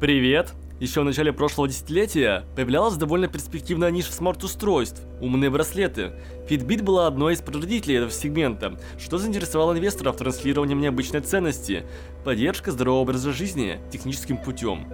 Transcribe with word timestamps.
Привет! 0.00 0.54
Еще 0.80 1.00
в 1.00 1.04
начале 1.04 1.32
прошлого 1.32 1.68
десятилетия 1.68 2.44
появлялась 2.56 2.96
довольно 2.96 3.28
перспективная 3.28 3.92
ниша 3.92 4.12
смарт-устройств– 4.12 5.00
умные 5.20 5.50
браслеты. 5.50 6.14
Fitbit 6.48 6.82
была 6.82 7.06
одной 7.06 7.34
из 7.34 7.40
прародителей 7.40 7.98
этого 7.98 8.10
сегмента, 8.10 8.76
что 8.98 9.18
заинтересовало 9.18 9.72
инвесторов 9.72 10.16
транслированием 10.16 10.80
необычной 10.80 11.20
ценности– 11.20 11.84
поддержка 12.24 12.72
здорового 12.72 13.02
образа 13.02 13.32
жизни 13.32 13.78
техническим 13.92 14.36
путем. 14.36 14.88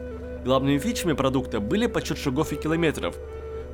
Главными 0.45 0.77
фичами 0.77 1.15
продукта 1.15 1.61
были 1.61 1.87
подсчет 1.87 2.19
шагов 2.19 2.53
и 2.53 2.57
километров. 2.57 3.17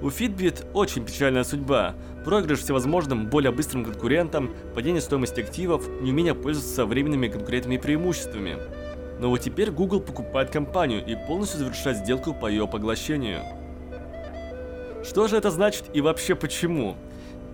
У 0.03 0.07
Fitbit 0.07 0.71
очень 0.75 1.05
печальная 1.05 1.43
судьба. 1.43 1.97
Проигрыш 2.25 2.61
всевозможным 2.61 3.29
более 3.29 3.51
быстрым 3.51 3.85
конкурентам, 3.85 4.55
падение 4.77 5.03
стоимости 5.03 5.41
активов, 5.41 5.89
неумение 6.01 6.35
пользоваться 6.35 6.87
временными 6.87 7.27
конкурентными 7.27 7.79
преимуществами. 7.79 8.59
Но 9.19 9.31
вот 9.31 9.41
теперь 9.41 9.71
Google 9.71 10.01
покупает 10.01 10.51
компанию 10.51 11.05
и 11.05 11.17
полностью 11.27 11.59
завершает 11.61 11.99
сделку 11.99 12.35
по 12.35 12.47
ее 12.47 12.69
поглощению. 12.69 13.43
Что 15.05 15.29
же 15.29 15.37
это 15.37 15.51
значит 15.51 15.85
и 15.95 16.01
вообще 16.01 16.35
почему? 16.35 16.97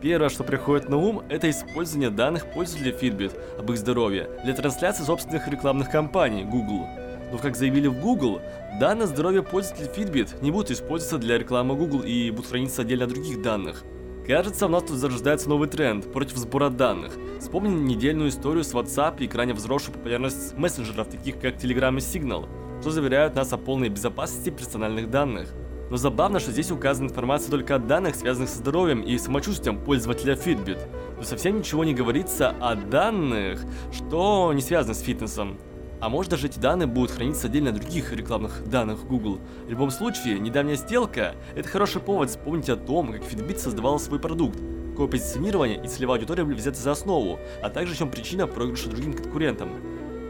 Первое, 0.01 0.31
что 0.31 0.43
приходит 0.43 0.89
на 0.89 0.97
ум, 0.97 1.23
это 1.29 1.49
использование 1.49 2.11
данных 2.11 2.53
пользователей 2.53 2.93
Fitbit 2.93 3.39
об 3.59 3.71
их 3.71 3.79
здоровье 3.79 4.29
для 4.43 4.53
трансляции 4.53 5.05
собственных 5.05 5.47
рекламных 5.47 5.91
кампаний 5.91 6.45
Google. 6.45 6.89
Но 7.31 7.39
как 7.39 7.57
заявили 7.57 7.87
в 7.87 8.01
Google, 8.01 8.41
данные 8.81 9.07
здоровья 9.07 9.43
пользователей 9.43 9.89
Fitbit 9.95 10.43
не 10.43 10.51
будут 10.51 10.73
использоваться 10.73 11.19
для 11.19 11.39
рекламы 11.39 11.77
Google 11.77 12.01
и 12.01 12.31
будут 12.31 12.49
храниться 12.51 12.83
отдельно 12.83 13.05
от 13.05 13.11
других 13.11 13.43
данных. 13.43 13.85
Кажется, 14.27 14.67
у 14.67 14.69
нас 14.69 14.85
тут 14.85 14.99
зарождается 14.99 15.49
новый 15.49 15.69
тренд 15.69 16.13
против 16.13 16.37
сбора 16.37 16.71
данных. 16.71 17.13
Вспомним 17.41 17.87
недельную 17.87 18.31
историю 18.31 18.63
с 18.63 18.73
WhatsApp 18.73 19.17
и 19.19 19.27
крайне 19.27 19.53
взросшую 19.53 19.95
популярность 19.95 20.57
мессенджеров, 20.57 21.09
таких 21.09 21.41
как 21.41 21.57
Telegram 21.57 21.93
и 21.93 21.99
Signal, 21.99 22.49
что 22.81 22.93
заверяют 22.93 23.35
нас 23.35 23.53
о 23.53 23.59
полной 23.59 23.89
безопасности 23.89 24.51
персональных 24.51 25.11
данных. 25.11 25.53
Но 25.91 25.97
забавно, 25.97 26.39
что 26.39 26.53
здесь 26.53 26.71
указана 26.71 27.09
информация 27.09 27.51
только 27.51 27.75
о 27.75 27.79
данных, 27.81 28.15
связанных 28.15 28.49
со 28.49 28.59
здоровьем 28.59 29.03
и 29.03 29.19
самочувствием 29.19 29.77
пользователя 29.77 30.35
Fitbit. 30.35 30.79
Но 31.17 31.25
совсем 31.25 31.59
ничего 31.59 31.83
не 31.83 31.93
говорится 31.93 32.55
о 32.61 32.77
данных, 32.77 33.65
что 33.93 34.53
не 34.55 34.63
связано 34.63 34.95
с 34.95 35.01
фитнесом. 35.01 35.59
А 36.03 36.09
может 36.09 36.33
даже 36.33 36.49
эти 36.49 36.59
данные 36.59 36.89
будут 36.89 37.13
храниться 37.13 37.47
отдельно 37.47 37.71
от 37.71 37.77
других 37.77 38.13
рекламных 38.13 38.69
данных 38.69 39.07
Google. 39.07 39.39
В 39.67 39.71
любом 39.71 39.93
случае, 39.93 40.41
недавняя 40.41 40.75
сделка– 40.75 41.37
это 41.55 41.69
хороший 41.69 42.03
повод 42.03 42.29
вспомнить 42.29 42.69
о 42.71 42.77
том, 42.77 43.13
как 43.13 43.23
Fitbit 43.23 43.59
создавала 43.59 43.99
свой 43.99 44.19
продукт, 44.19 44.59
какое 44.91 45.07
позиционирование 45.07 45.81
и 45.81 45.87
целевая 45.87 46.19
аудитория 46.19 46.43
были 46.43 46.57
взяты 46.57 46.81
за 46.81 46.91
основу, 46.91 47.39
а 47.63 47.71
также 47.71 47.95
в 47.95 47.99
чем 47.99 48.11
причина 48.11 48.49
проигрыша 48.49 48.91
другим 48.91 49.13
конкурентам. 49.13 49.71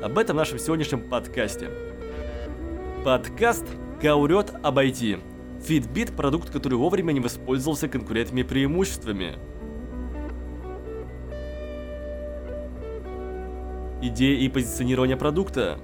Об 0.02 0.18
этом 0.18 0.36
в 0.36 0.40
нашем 0.40 0.58
сегодняшнем 0.58 1.08
подкасте. 1.08 1.70
Подкаст 3.02 3.64
«Гаурет 4.02 4.52
обойти». 4.62 5.20
Fitbit– 5.66 6.14
продукт, 6.16 6.50
который 6.50 6.74
вовремя 6.74 7.12
не 7.12 7.20
воспользовался 7.20 7.88
конкурентными 7.88 8.42
преимуществами– 8.42 9.38
идея 14.03 14.39
и 14.39 14.48
позиционирование 14.48 15.17
продукта. 15.17 15.78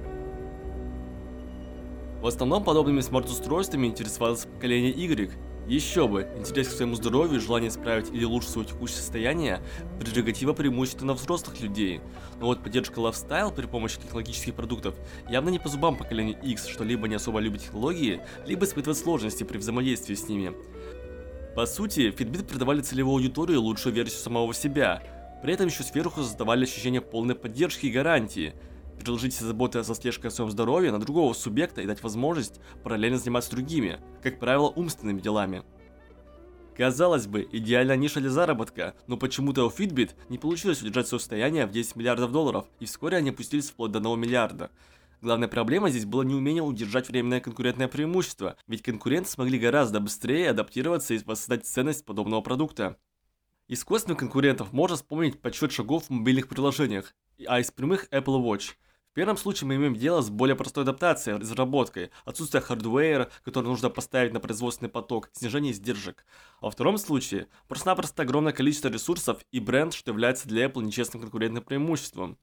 В 2.20 2.26
основном 2.26 2.64
подобными 2.64 3.00
смарт-устройствами 3.00 3.86
интересовалось 3.86 4.46
поколение 4.46 4.90
Y. 4.90 5.30
Еще 5.68 6.08
бы, 6.08 6.26
интерес 6.36 6.68
к 6.68 6.72
своему 6.72 6.94
здоровью, 6.94 7.40
желание 7.40 7.68
исправить 7.68 8.10
или 8.10 8.24
улучшить 8.24 8.50
свое 8.50 8.66
текущее 8.66 8.96
состояние– 8.96 9.60
прерогатива 10.00 10.54
преимущественно 10.54 11.12
взрослых 11.12 11.60
людей. 11.60 12.00
Но 12.40 12.46
вот 12.46 12.62
поддержка 12.62 12.98
лайфстайл 12.98 13.52
при 13.52 13.66
помощи 13.66 14.00
технологических 14.00 14.54
продуктов 14.54 14.94
явно 15.28 15.50
не 15.50 15.58
по 15.58 15.68
зубам 15.68 15.96
поколению 15.96 16.40
X, 16.42 16.66
что 16.66 16.84
либо 16.84 17.06
не 17.06 17.16
особо 17.16 17.38
любит 17.38 17.62
технологии, 17.62 18.20
либо 18.46 18.64
испытывает 18.64 18.98
сложности 18.98 19.44
при 19.44 19.58
взаимодействии 19.58 20.14
с 20.14 20.26
ними. 20.26 20.54
По 21.54 21.66
сути, 21.66 22.12
Fitbit 22.16 22.46
продавали 22.46 22.80
целевую 22.80 23.16
аудиторию 23.16 23.60
лучшую 23.60 23.94
версию 23.94 24.20
самого 24.20 24.54
себя– 24.54 25.02
при 25.42 25.54
этом 25.54 25.66
еще 25.66 25.82
сверху 25.82 26.22
создавали 26.22 26.64
ощущение 26.64 27.00
полной 27.00 27.34
поддержки 27.34 27.86
и 27.86 27.90
гарантии. 27.90 28.54
Переложить 28.98 29.34
все 29.34 29.44
заботы 29.44 29.82
со 29.84 29.94
слежкой 29.94 30.26
о 30.26 30.30
своем 30.30 30.50
здоровье 30.50 30.90
на 30.90 30.98
другого 30.98 31.32
субъекта 31.32 31.82
и 31.82 31.86
дать 31.86 32.02
возможность 32.02 32.60
параллельно 32.82 33.18
заниматься 33.18 33.52
другими, 33.52 34.00
как 34.22 34.40
правило, 34.40 34.68
умственными 34.68 35.20
делами. 35.20 35.62
Казалось 36.76 37.26
бы, 37.26 37.48
идеальная 37.50 37.96
ниша 37.96 38.20
для 38.20 38.30
заработка, 38.30 38.94
но 39.08 39.16
почему-то 39.16 39.66
у 39.66 39.68
Fitbit 39.68 40.12
не 40.28 40.38
получилось 40.38 40.80
удержать 40.80 41.08
свое 41.08 41.18
состояние 41.18 41.66
в 41.66 41.72
10 41.72 41.96
миллиардов 41.96 42.30
долларов, 42.30 42.66
и 42.78 42.86
вскоре 42.86 43.16
они 43.16 43.30
опустились 43.30 43.70
вплоть 43.70 43.90
до 43.90 43.98
1 43.98 44.20
миллиарда. 44.20 44.70
Главная 45.20 45.48
проблема 45.48 45.90
здесь 45.90 46.04
была 46.04 46.24
неумение 46.24 46.62
удержать 46.62 47.08
временное 47.08 47.40
конкурентное 47.40 47.88
преимущество, 47.88 48.56
ведь 48.68 48.82
конкуренты 48.82 49.28
смогли 49.28 49.58
гораздо 49.58 49.98
быстрее 49.98 50.50
адаптироваться 50.50 51.14
и 51.14 51.18
воссоздать 51.24 51.66
ценность 51.66 52.04
подобного 52.04 52.42
продукта. 52.42 52.96
Из 53.68 53.84
косвенных 53.84 54.16
конкурентов 54.16 54.72
можно 54.72 54.96
вспомнить 54.96 55.42
подсчет 55.42 55.72
шагов 55.72 56.04
в 56.04 56.10
мобильных 56.10 56.48
приложениях, 56.48 57.14
а 57.46 57.60
из 57.60 57.70
прямых 57.70 58.08
Apple 58.08 58.42
Watch. 58.42 58.72
В 59.10 59.12
первом 59.12 59.36
случае 59.36 59.68
мы 59.68 59.74
имеем 59.74 59.94
дело 59.94 60.22
с 60.22 60.30
более 60.30 60.56
простой 60.56 60.84
адаптацией, 60.84 61.36
разработкой, 61.36 62.10
отсутствие 62.24 62.62
хардвера, 62.62 63.30
который 63.44 63.66
нужно 63.66 63.90
поставить 63.90 64.32
на 64.32 64.40
производственный 64.40 64.88
поток, 64.88 65.28
снижение 65.34 65.72
издержек. 65.72 66.24
А 66.60 66.66
во 66.66 66.70
втором 66.70 66.96
случае 66.96 67.48
просто-напросто 67.66 68.22
огромное 68.22 68.54
количество 68.54 68.88
ресурсов 68.88 69.44
и 69.52 69.60
бренд, 69.60 69.92
что 69.92 70.12
является 70.12 70.48
для 70.48 70.64
Apple 70.64 70.82
нечестным 70.82 71.20
конкурентным 71.20 71.62
преимуществом. 71.62 72.38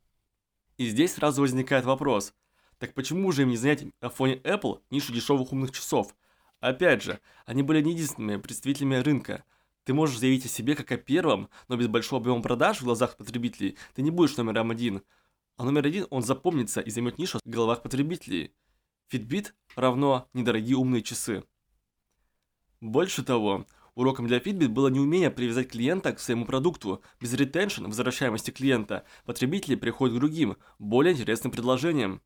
И 0.78 0.88
здесь 0.88 1.16
сразу 1.16 1.42
возникает 1.42 1.86
вопрос, 1.86 2.36
так 2.78 2.94
почему 2.94 3.32
же 3.32 3.42
им 3.44 3.50
не 3.50 3.58
занять 3.58 3.84
на 4.00 4.12
фоне 4.12 4.36
Apple 4.44 4.82
нишу 4.92 5.12
дешевых 5.12 5.52
умных 5.52 5.72
часов? 5.72 6.16
Опять 6.60 7.02
же, 7.02 7.20
они 7.48 7.64
были 7.64 7.82
не 7.82 7.94
единственными 7.94 8.40
представителями 8.40 8.98
рынка– 8.98 9.44
ты 9.86 9.94
можешь 9.94 10.18
заявить 10.18 10.46
о 10.46 10.50
себе 10.50 10.76
как 10.76 10.92
о 10.92 10.98
первом, 10.98 11.50
но 11.68 11.78
без 11.78 11.88
большого 11.88 12.20
объема 12.20 12.42
продаж 12.42 12.82
в 12.82 12.84
глазах 12.84 13.16
потребителей 13.18 13.78
ты 13.94 14.02
не 14.02 14.12
будешь 14.12 14.36
номером 14.36 14.72
один. 14.72 15.04
А 15.58 15.64
номер 15.64 15.86
один 15.86 16.08
он 16.10 16.24
запомнится 16.24 16.82
и 16.82 16.90
займет 16.90 17.18
нишу 17.18 17.40
в 17.44 17.50
головах 17.50 17.84
потребителей. 17.84 18.52
Fitbit 19.12 19.54
равно 19.76 20.28
недорогие 20.34 20.76
умные 20.76 21.04
часы. 21.04 21.44
Больше 22.82 23.24
того, 23.24 23.68
уроком 23.94 24.28
для 24.28 24.40
Fitbit 24.40 24.70
было 24.70 24.88
неумение 24.88 25.30
привязать 25.30 25.70
клиента 25.70 26.14
к 26.14 26.20
своему 26.20 26.46
продукту. 26.46 27.04
Без 27.22 27.34
ретеншн, 27.34 27.86
возвращаемости 27.86 28.50
клиента, 28.50 29.06
потребители 29.26 29.76
приходят 29.76 30.16
к 30.16 30.20
другим, 30.20 30.58
более 30.80 31.14
интересным 31.14 31.52
предложениям. 31.52 32.22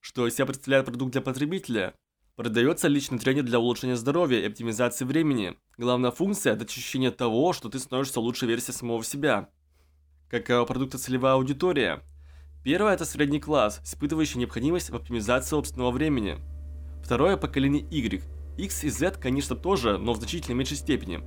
Что 0.00 0.26
из 0.26 0.34
себя 0.34 0.46
представляет 0.46 0.86
продукт 0.86 1.12
для 1.12 1.20
потребителя? 1.22 1.94
Продается 2.34 2.88
личный 2.88 3.18
тренер 3.18 3.42
для 3.42 3.58
улучшения 3.58 3.94
здоровья 3.94 4.40
и 4.40 4.46
оптимизации 4.46 5.04
времени. 5.04 5.54
Главная 5.76 6.10
функция– 6.10 6.52
это 6.54 6.64
ощущение 6.64 7.10
того, 7.10 7.52
что 7.52 7.68
ты 7.68 7.78
становишься 7.78 8.20
лучшей 8.20 8.48
версией 8.48 8.74
самого 8.74 9.04
себя. 9.04 9.50
Какая 10.30 10.62
у 10.62 10.64
продукта 10.64 10.96
целевая 10.96 11.34
аудитория? 11.34 12.00
Первое– 12.64 12.92
это 12.94 13.04
средний 13.04 13.38
класс, 13.38 13.82
испытывающий 13.84 14.38
необходимость 14.38 14.88
в 14.88 14.96
оптимизации 14.96 15.50
собственного 15.50 15.90
времени. 15.90 16.38
Второе– 17.04 17.36
поколение 17.38 17.84
Y. 17.90 18.22
X 18.56 18.84
и 18.84 18.88
Z, 18.88 19.18
конечно, 19.20 19.54
тоже, 19.54 19.98
но 19.98 20.14
в 20.14 20.16
значительно 20.16 20.54
меньшей 20.54 20.78
степени. 20.78 21.20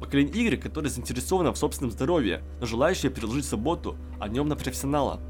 Поколение 0.00 0.34
Y, 0.34 0.58
которое 0.58 0.88
заинтересовано 0.88 1.52
в 1.52 1.58
собственном 1.58 1.90
здоровье, 1.90 2.42
но 2.60 2.66
желающее 2.66 3.12
переложить 3.12 3.44
заботу 3.44 3.98
о 4.18 4.26
нем 4.28 4.48
на 4.48 4.56
профессионала. 4.56 5.20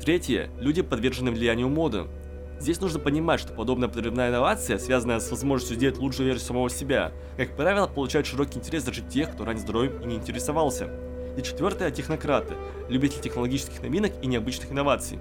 Третье– 0.00 0.52
люди, 0.60 0.82
подверженные 0.82 1.34
влиянию 1.34 1.68
моды. 1.68 2.06
Здесь 2.60 2.80
нужно 2.80 2.98
понимать, 2.98 3.38
что 3.38 3.52
подобная 3.52 3.88
подрывная 3.88 4.30
инновация, 4.30 4.78
связанная 4.78 5.20
с 5.20 5.30
возможностью 5.30 5.76
сделать 5.76 5.98
лучшую 5.98 6.26
версию 6.26 6.48
самого 6.48 6.68
себя, 6.68 7.12
как 7.36 7.54
правило, 7.56 7.86
получает 7.86 8.26
широкий 8.26 8.58
интерес 8.58 8.82
даже 8.82 9.02
тех, 9.02 9.32
кто 9.32 9.44
ранее 9.44 9.62
здоровьем 9.62 10.00
и 10.00 10.06
не 10.06 10.16
интересовался. 10.16 10.90
И 11.36 11.42
четвертое– 11.42 11.90
технократы, 11.92 12.54
любители 12.88 13.20
технологических 13.20 13.80
новинок 13.80 14.12
и 14.22 14.26
необычных 14.26 14.72
инноваций. 14.72 15.20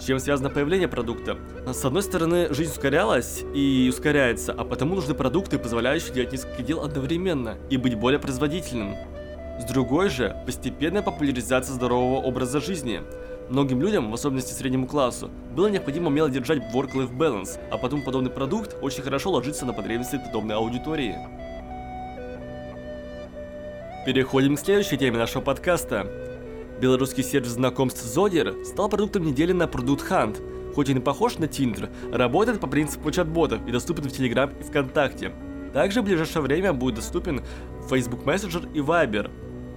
С 0.00 0.04
чем 0.04 0.20
связано 0.20 0.48
появление 0.48 0.86
продукта? 0.86 1.36
С 1.66 1.84
одной 1.84 2.02
стороны, 2.02 2.54
жизнь 2.54 2.70
ускорялась 2.70 3.42
и 3.52 3.88
ускоряется, 3.90 4.52
а 4.52 4.64
потому 4.64 4.94
нужны 4.94 5.14
продукты, 5.14 5.58
позволяющие 5.58 6.14
делать 6.14 6.32
несколько 6.32 6.62
дел 6.62 6.84
одновременно 6.84 7.58
и 7.68 7.76
быть 7.76 7.96
более 7.96 8.20
производительным. 8.20 8.94
С 9.60 9.64
другой 9.64 10.08
же, 10.08 10.40
постепенная 10.46 11.02
популяризация 11.02 11.74
здорового 11.74 12.22
образа 12.22 12.60
жизни– 12.60 13.02
Многим 13.50 13.80
людям, 13.80 14.12
в 14.12 14.14
особенности 14.14 14.52
среднему 14.52 14.86
классу, 14.86 15.28
было 15.56 15.66
необходимо 15.66 16.06
умело 16.06 16.30
держать 16.30 16.62
work-life 16.72 17.12
balance, 17.12 17.58
а 17.72 17.78
потом 17.78 18.02
подобный 18.02 18.30
продукт 18.30 18.76
очень 18.80 19.02
хорошо 19.02 19.32
ложится 19.32 19.66
на 19.66 19.72
потребности 19.72 20.22
подобной 20.24 20.54
аудитории. 20.54 21.16
Переходим 24.06 24.54
к 24.54 24.60
следующей 24.60 24.96
теме 24.96 25.18
нашего 25.18 25.42
подкаста. 25.42 26.06
Белорусский 26.80 27.24
сервис 27.24 27.50
знакомств 27.50 28.04
Zodier 28.04 28.64
стал 28.64 28.88
продуктом 28.88 29.24
недели 29.24 29.50
на 29.50 29.64
Product 29.64 30.08
Hunt. 30.08 30.72
Хоть 30.76 30.88
и 30.88 30.94
не 30.94 31.00
похож 31.00 31.38
на 31.38 31.46
Tinder, 31.46 31.90
работает 32.12 32.60
по 32.60 32.68
принципу 32.68 33.10
чат-ботов 33.10 33.66
и 33.66 33.72
доступен 33.72 34.04
в 34.04 34.12
Telegram 34.12 34.48
и 34.60 34.62
ВКонтакте. 34.62 35.32
Также 35.72 36.02
в 36.02 36.04
ближайшее 36.04 36.42
время 36.42 36.72
будет 36.72 36.94
доступен 36.94 37.42
Facebook 37.88 38.22
Messenger 38.24 38.72
и 38.72 38.78
Viber. 38.78 39.28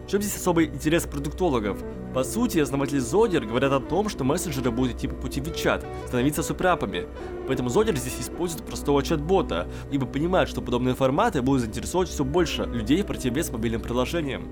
В 0.06 0.10
чем 0.10 0.22
здесь 0.22 0.36
особый 0.36 0.66
интерес 0.66 1.04
продуктологов? 1.04 1.82
По 2.14 2.24
сути, 2.24 2.60
основатели 2.60 3.00
Zodier 3.00 3.46
говорят 3.46 3.72
о 3.72 3.80
том, 3.80 4.10
что 4.10 4.24
мессенджеры 4.24 4.70
будут 4.70 4.98
идти 4.98 5.08
по 5.08 5.16
пути 5.16 5.40
WeChat, 5.40 5.86
становиться 6.08 6.44
суперапами. 6.44 7.08
Поэтому 7.48 7.70
Zodier 7.70 7.96
здесь 7.96 8.20
использует 8.20 8.66
простого 8.66 9.02
чат-бота, 9.02 9.68
ибо 9.92 10.06
понимают, 10.06 10.50
что 10.50 10.62
подобные 10.62 10.94
форматы 10.94 11.42
будут 11.42 11.62
заинтересовать 11.62 12.10
все 12.10 12.26
больше 12.26 12.66
людей 12.66 13.02
в 13.02 13.06
противовес 13.06 13.50
мобильным 13.52 13.82
приложениям. 13.82 14.50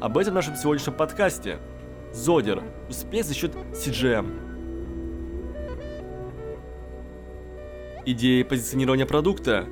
Об 0.00 0.16
этом 0.16 0.32
в 0.32 0.36
нашем 0.36 0.56
сегодняшнем 0.56 0.94
подкасте. 0.94 1.58
Zodier. 2.12 2.62
Успех 2.88 3.26
за 3.26 3.34
счет 3.34 3.52
CGM. 3.72 4.44
Идеи 8.06 8.42
позиционирования 8.44 9.06
продукта 9.06 9.66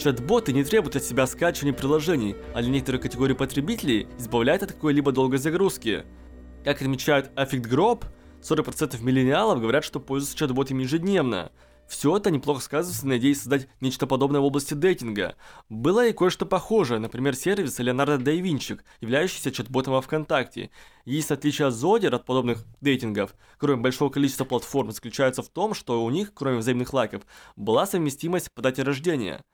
Чат-боты 0.00 0.54
не 0.54 0.64
требуют 0.64 0.96
от 0.96 1.04
себя 1.04 1.26
скачивания 1.26 1.74
приложений, 1.74 2.34
а 2.54 2.62
для 2.62 2.70
некоторых 2.70 3.02
категорий 3.02 3.34
потребителей 3.34 4.08
избавляют 4.16 4.62
от 4.62 4.72
какой-либо 4.72 5.12
долгой 5.12 5.38
загрузки. 5.38 6.06
Как 6.64 6.80
отмечает 6.80 7.30
Affect 7.36 7.68
Group, 7.68 8.06
40% 8.40 8.98
миллениалов 9.02 9.60
говорят, 9.60 9.84
что 9.84 10.00
пользуются 10.00 10.38
чат-ботами 10.38 10.84
ежедневно. 10.84 11.52
Все 11.86 12.16
это 12.16 12.30
неплохо 12.30 12.62
сказывается 12.62 13.06
на 13.06 13.18
идее 13.18 13.34
создать 13.34 13.68
нечто 13.82 14.06
подобное 14.06 14.40
в 14.40 14.44
области 14.44 14.72
дейтинга. 14.72 15.34
Было 15.68 16.06
и 16.06 16.14
кое-что 16.14 16.46
похожее, 16.46 16.98
например, 16.98 17.36
сервис 17.36 17.78
Leonardo 17.78 18.16
da 18.16 18.40
Vinci, 18.40 18.80
являющийся 19.02 19.52
чат-ботом 19.52 19.92
во 19.92 20.00
ВКонтакте. 20.00 20.70
Есть 21.04 21.30
отличие 21.30 21.68
от 21.68 21.74
Zodier 21.74 22.14
от 22.14 22.24
подобных 22.24 22.64
дейтингов, 22.80 23.34
кроме 23.58 23.82
большого 23.82 24.08
количества 24.08 24.46
платформ, 24.46 24.92
заключается 24.92 25.42
в 25.42 25.50
том, 25.50 25.74
что 25.74 26.02
у 26.02 26.08
них, 26.08 26.32
кроме 26.32 26.56
взаимных 26.56 26.94
лайков, 26.94 27.26
была 27.54 27.86
совместимость 27.86 28.48
по 28.54 28.62
дате 28.62 28.82
рождения– 28.82 29.42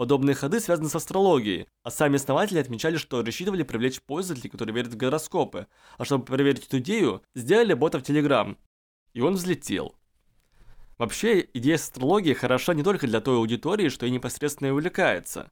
Подобные 0.00 0.34
ходы 0.34 0.60
связаны 0.60 0.88
с 0.88 0.94
астрологией, 0.94 1.66
а 1.82 1.90
сами 1.90 2.16
основатели 2.16 2.58
отмечали, 2.58 2.96
что 2.96 3.22
рассчитывали 3.22 3.64
привлечь 3.64 4.00
пользователей, 4.00 4.48
которые 4.48 4.74
верят 4.74 4.94
в 4.94 4.96
гороскопы, 4.96 5.66
а 5.98 6.06
чтобы 6.06 6.24
проверить 6.24 6.66
эту 6.66 6.78
идею, 6.78 7.22
сделали 7.34 7.74
бота 7.74 7.98
в 7.98 8.02
Telegram. 8.02 8.56
И 9.12 9.20
он 9.20 9.34
взлетел. 9.34 9.94
Вообще, 10.96 11.46
идея 11.52 11.76
с 11.76 11.82
астрологией 11.82 12.34
хороша 12.34 12.72
не 12.72 12.82
только 12.82 13.06
для 13.06 13.20
той 13.20 13.36
аудитории, 13.36 13.90
что 13.90 14.06
и 14.06 14.10
непосредственно 14.10 14.68
и 14.68 14.70
увлекается. 14.70 15.50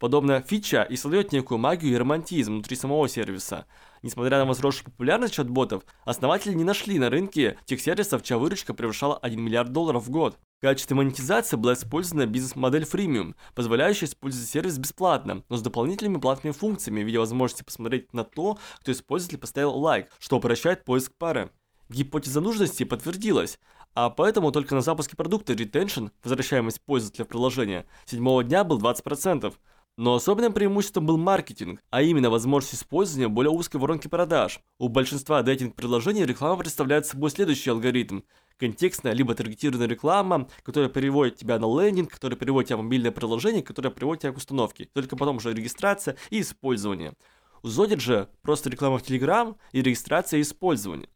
Подобная 0.00 0.40
фича 0.40 0.82
и 0.82 0.96
создает 0.96 1.30
некую 1.30 1.58
магию 1.58 1.92
и 1.92 1.96
романтизм 1.96 2.54
внутри 2.54 2.74
самого 2.74 3.06
сервиса. 3.06 3.66
Несмотря 4.00 4.38
на 4.38 4.46
возросшую 4.46 4.86
популярность 4.86 5.34
чат-ботов, 5.34 5.82
основатели 6.06 6.54
не 6.54 6.64
нашли 6.64 6.98
на 6.98 7.10
рынке 7.10 7.58
тех 7.66 7.82
сервисов, 7.82 8.22
чья 8.22 8.38
выручка 8.38 8.72
превышала 8.72 9.18
1 9.18 9.38
миллиард 9.38 9.72
долларов 9.72 10.06
в 10.06 10.10
год. 10.10 10.38
В 10.58 10.62
качестве 10.62 10.96
монетизации 10.96 11.56
была 11.56 11.74
использована 11.74 12.24
бизнес-модель 12.24 12.84
Freemium, 12.90 13.34
позволяющая 13.54 14.08
использовать 14.08 14.48
сервис 14.48 14.78
бесплатно, 14.78 15.44
но 15.50 15.56
с 15.58 15.62
дополнительными 15.62 16.18
платными 16.18 16.54
функциями 16.54 17.02
в 17.02 17.06
виде 17.06 17.18
возможности 17.18 17.62
посмотреть 17.62 18.10
на 18.14 18.24
то, 18.24 18.58
кто 18.80 18.92
из 18.92 19.02
пользователей 19.02 19.40
поставил 19.40 19.76
лайк, 19.76 20.08
что 20.18 20.38
упрощает 20.38 20.82
поиск 20.86 21.12
пары. 21.18 21.50
Гипотеза 21.90 22.40
нужности 22.40 22.84
подтвердилась, 22.84 23.58
а 23.94 24.08
поэтому 24.08 24.50
только 24.50 24.74
на 24.74 24.80
запуске 24.80 25.16
продукта 25.16 25.52
Retention, 25.52 26.10
возвращаемость 26.22 26.80
пользователя 26.80 27.26
в 27.26 27.28
приложение, 27.28 27.84
седьмого 28.06 28.44
дня 28.44 28.64
был 28.64 28.80
20%, 28.80 29.52
но 29.96 30.14
особенным 30.14 30.52
преимуществом 30.52 31.06
был 31.06 31.18
маркетинг, 31.18 31.82
а 31.90 32.02
именно 32.02 32.30
возможность 32.30 32.74
использования 32.74 33.28
более 33.28 33.50
узкой 33.50 33.76
воронки 33.76 34.08
продаж. 34.08 34.60
У 34.78 34.88
большинства 34.88 35.42
дейтинг-приложений 35.42 36.24
реклама 36.24 36.56
представляет 36.56 37.06
собой 37.06 37.30
следующий 37.30 37.70
алгоритм. 37.70 38.22
Контекстная 38.56 39.12
либо 39.12 39.34
таргетированная 39.34 39.88
реклама, 39.88 40.48
которая 40.62 40.90
переводит 40.90 41.36
тебя 41.36 41.58
на 41.58 41.66
лендинг, 41.66 42.10
которая 42.10 42.38
переводит 42.38 42.68
тебя 42.68 42.78
в 42.78 42.82
мобильное 42.82 43.10
приложение, 43.10 43.62
которое 43.62 43.90
приводит 43.90 44.22
тебя 44.22 44.32
к 44.32 44.36
установке. 44.36 44.88
Только 44.92 45.16
потом 45.16 45.36
уже 45.36 45.52
регистрация 45.52 46.16
и 46.30 46.40
использование. 46.40 47.14
У 47.62 47.66
Zodic 47.66 48.00
же 48.00 48.28
просто 48.42 48.70
реклама 48.70 48.98
в 48.98 49.02
Telegram 49.02 49.56
и 49.72 49.82
регистрация 49.82 50.38
и 50.38 50.42
использование. 50.42 51.08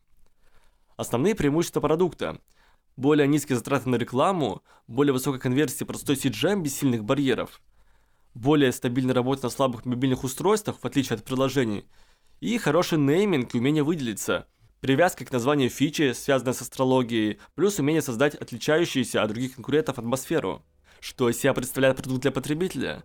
Основные 0.97 1.35
преимущества 1.35 1.81
продукта. 1.81 2.41
Более 2.97 3.27
низкие 3.27 3.57
затраты 3.57 3.89
на 3.89 3.97
рекламу, 3.97 4.63
более 4.87 5.13
высокая 5.13 5.41
конверсия 5.41 5.85
простой 5.85 6.17
CGM 6.17 6.61
без 6.61 6.77
сильных 6.77 7.05
барьеров– 7.05 7.63
более 8.35 8.73
стабильно 8.73 9.15
работать 9.15 9.45
на 9.45 9.51
слабых 9.51 9.85
мобильных 9.85 10.25
устройствах, 10.25 10.77
в 10.81 10.85
отличие 10.85 11.17
от 11.17 11.25
приложений, 11.25 11.87
и 12.41 12.59
хороший 12.59 12.99
нейминг 12.99 13.55
и 13.55 13.59
умение 13.59 13.83
выделиться. 13.83 14.47
Привязка 14.81 15.25
к 15.25 15.33
названию 15.33 15.71
фичи, 15.71 16.13
связанная 16.13 16.53
с 16.53 16.61
астрологией, 16.61 17.39
плюс 17.55 17.79
умение 17.79 18.03
создать 18.03 18.35
отличающуюся 18.35 19.23
от 19.23 19.31
других 19.31 19.55
конкурентов 19.55 19.99
атмосферу. 19.99 20.63
Что 21.01 21.31
из 21.31 21.39
себя 21.39 21.55
представляет 21.55 21.97
продукт 21.97 22.23
для 22.23 22.31
потребителя? 22.31 23.05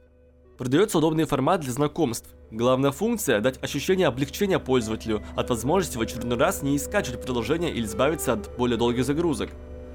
Продается 0.58 0.98
удобный 0.98 1.24
формат 1.24 1.62
для 1.62 1.72
знакомств. 1.72 2.36
Главная 2.52 2.92
функция– 2.92 3.40
дать 3.42 3.64
ощущение 3.64 4.08
облегчения 4.08 4.60
пользователю 4.60 5.24
от 5.38 5.50
возможности 5.50 5.98
в 5.98 6.02
очередной 6.02 6.38
раз 6.38 6.62
не 6.64 6.76
искать 6.76 7.10
приложение 7.22 7.72
или 7.72 7.86
избавиться 7.86 8.34
от 8.34 8.58
более 8.58 8.78
долгих 8.78 9.06
загрузок. 9.06 9.52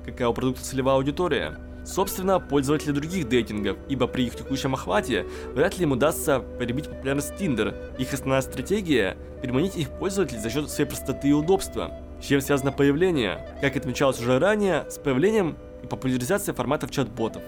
Какая 0.06 0.28
у 0.28 0.32
продукта 0.32 0.64
целевая 0.64 0.96
аудитория? 0.96 1.73
Собственно, 1.84 2.40
пользователи 2.40 2.92
других 2.92 3.28
дейтингов, 3.28 3.76
ибо 3.88 4.06
при 4.06 4.26
их 4.26 4.36
текущем 4.36 4.74
охвате 4.74 5.26
вряд 5.52 5.76
ли 5.78 5.84
им 5.84 5.92
удастся 5.92 6.42
перебить 6.58 6.88
популярность 6.88 7.34
Tinder. 7.38 7.74
Их 7.98 8.12
основная 8.12 8.40
стратегия– 8.40 9.16
переманить 9.42 9.76
их 9.76 9.90
пользователей 9.90 10.40
за 10.40 10.48
счет 10.48 10.70
своей 10.70 10.88
простоты 10.88 11.28
и 11.28 11.32
удобства. 11.32 11.92
С 12.22 12.26
чем 12.26 12.40
связано 12.40 12.72
появление? 12.72 13.54
Как 13.60 13.76
отмечалось 13.76 14.18
уже 14.18 14.38
ранее, 14.38 14.86
с 14.88 14.96
появлением 14.96 15.56
и 15.82 15.86
популяризацией 15.86 16.54
форматов 16.54 16.90
чат-ботов. 16.90 17.42